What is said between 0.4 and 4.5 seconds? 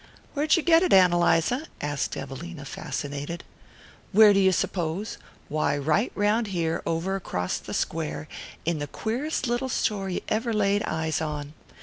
you get it, Ann Eliza?" asked Evelina, fascinated. "Where'd